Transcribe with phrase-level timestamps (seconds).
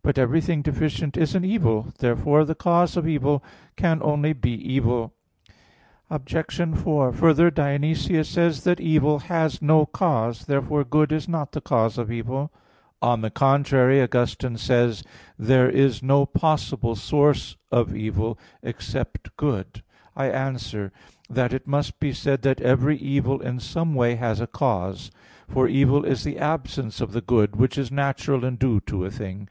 [0.00, 1.92] But everything deficient is an evil.
[1.98, 3.42] Therefore the cause of evil
[3.76, 5.12] can only be evil.
[6.10, 6.56] Obj.
[6.76, 8.64] 4: Further, Dionysius says (Div.
[8.64, 8.64] Nom.
[8.64, 10.44] iv) that evil has no cause.
[10.44, 12.52] Therefore good is not the cause of evil.
[13.00, 15.40] On the contrary, Augustine says (Contra Julian.
[15.40, 19.82] i, 9): "There is no possible source of evil except good."
[20.16, 20.92] I answer
[21.30, 25.10] that, It must be said that every evil in some way has a cause.
[25.48, 29.10] For evil is the absence of the good, which is natural and due to a
[29.10, 29.48] thing.